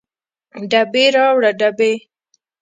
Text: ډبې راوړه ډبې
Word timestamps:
ډبې 0.71 1.03
راوړه 1.15 1.51
ډبې 1.59 1.91